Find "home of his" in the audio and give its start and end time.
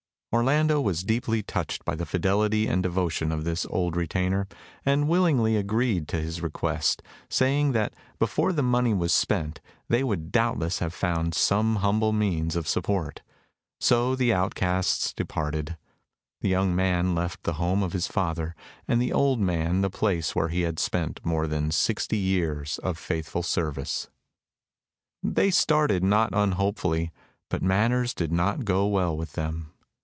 17.59-18.07